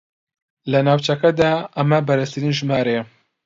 [0.71, 3.03] لە ناوچەکەدا ئەمە بەرزترین ژمارەیە